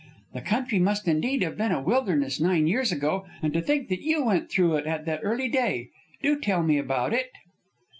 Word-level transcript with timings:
"The 0.33 0.41
country 0.41 0.79
must 0.79 1.07
indeed 1.07 1.43
have 1.43 1.55
been 1.59 1.71
a 1.71 1.79
wilderness 1.79 2.39
nine 2.41 2.65
years 2.65 2.91
ago, 2.91 3.27
and 3.43 3.53
to 3.53 3.61
think 3.61 3.87
that 3.89 4.01
you 4.01 4.25
went 4.25 4.49
through 4.49 4.77
it 4.77 4.87
at 4.87 5.05
that 5.05 5.19
early 5.21 5.47
day! 5.47 5.89
Do 6.23 6.39
tell 6.39 6.63
me 6.63 6.79
about 6.79 7.13
it." 7.13 7.29